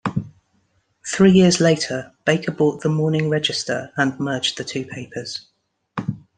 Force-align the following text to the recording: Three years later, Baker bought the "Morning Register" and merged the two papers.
Three 1.05 1.31
years 1.31 1.61
later, 1.61 2.11
Baker 2.25 2.51
bought 2.51 2.81
the 2.81 2.89
"Morning 2.89 3.29
Register" 3.29 3.91
and 3.97 4.19
merged 4.19 4.57
the 4.57 4.63
two 4.63 4.83
papers. 4.83 5.45